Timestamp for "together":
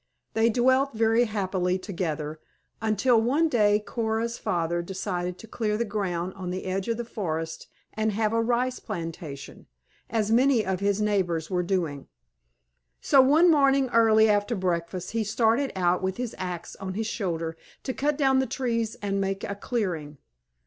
1.77-2.39